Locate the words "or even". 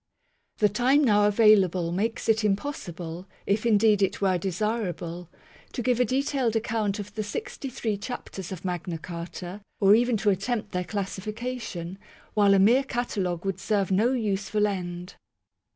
9.79-10.17